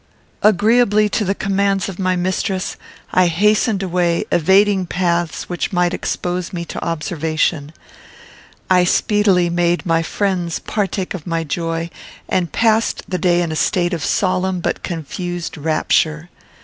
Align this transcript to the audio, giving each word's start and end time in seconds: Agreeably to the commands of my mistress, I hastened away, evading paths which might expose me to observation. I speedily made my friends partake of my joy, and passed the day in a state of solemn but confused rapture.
Agreeably 0.41 1.07
to 1.09 1.23
the 1.23 1.35
commands 1.35 1.87
of 1.87 1.99
my 1.99 2.15
mistress, 2.15 2.75
I 3.13 3.27
hastened 3.27 3.83
away, 3.83 4.25
evading 4.31 4.87
paths 4.87 5.47
which 5.47 5.71
might 5.71 5.93
expose 5.93 6.51
me 6.51 6.65
to 6.73 6.83
observation. 6.83 7.71
I 8.67 8.83
speedily 8.83 9.47
made 9.51 9.85
my 9.85 10.01
friends 10.01 10.57
partake 10.57 11.13
of 11.13 11.27
my 11.27 11.43
joy, 11.43 11.91
and 12.27 12.51
passed 12.51 13.03
the 13.07 13.19
day 13.19 13.43
in 13.43 13.51
a 13.51 13.55
state 13.55 13.93
of 13.93 14.03
solemn 14.03 14.59
but 14.59 14.81
confused 14.81 15.55
rapture. 15.55 16.31